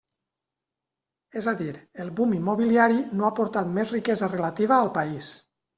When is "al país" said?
4.85-5.35